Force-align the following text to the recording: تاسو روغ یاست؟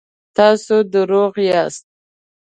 تاسو 0.37 0.75
روغ 1.11 1.33
یاست؟ 1.49 1.85